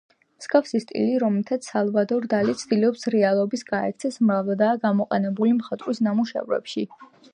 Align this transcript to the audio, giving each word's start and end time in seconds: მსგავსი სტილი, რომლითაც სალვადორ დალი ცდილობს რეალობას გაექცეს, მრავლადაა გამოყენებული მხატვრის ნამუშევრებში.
მსგავსი 0.43 0.79
სტილი, 0.83 1.17
რომლითაც 1.23 1.67
სალვადორ 1.73 2.25
დალი 2.31 2.55
ცდილობს 2.61 3.05
რეალობას 3.17 3.65
გაექცეს, 3.69 4.17
მრავლადაა 4.31 4.81
გამოყენებული 4.87 5.55
მხატვრის 5.59 6.03
ნამუშევრებში. 6.09 6.89